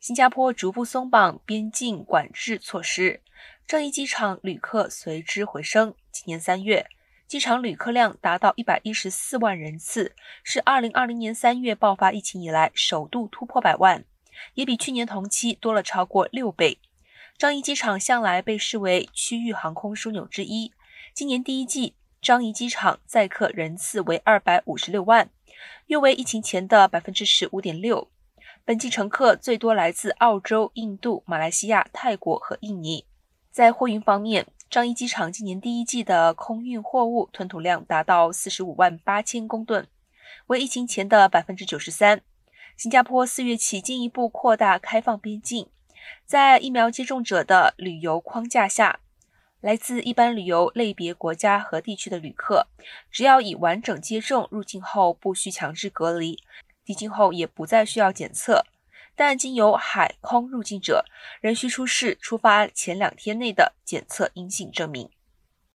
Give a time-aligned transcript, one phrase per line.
[0.00, 3.20] 新加坡逐步松绑边境管制措施，
[3.66, 5.94] 樟宜机场旅客随之回升。
[6.10, 6.86] 今年三月，
[7.26, 14.02] 机场旅客量达到一百一十四万人次，是二零二零年三月爆发疫情以来首度突破百万，
[14.54, 16.78] 也比去年同期多了超过六倍。
[17.36, 20.72] 樟宜机场向来被视为区域航空枢纽之一，
[21.12, 25.28] 今年第一季樟宜机场载客人次为二百五十六万，
[25.88, 28.10] 约为疫情前的百分之十五点六。
[28.70, 33.04] 本季乘客最多来自澳洲、印度、马来西亚、泰国和印尼。
[33.50, 39.88] 在货运方面，樟宜机场今年第一季的空运货物吞吐量达到四十五万八千公吨，
[40.46, 42.20] 为疫情前的百分之九十三。
[42.76, 45.68] 新加坡四月起进一步扩大开放边境，
[46.24, 49.00] 在疫苗接种者的旅游框架下，
[49.60, 52.68] 来自一般旅游类别国家和地区的旅客，
[53.10, 56.38] 只要已完整接种，入境后不需强制隔离。
[56.84, 58.64] 抵京后也不再需要检测，
[59.14, 61.04] 但经由海空入境者
[61.40, 65.10] 仍需出示出发前两天内的检测阴性证明。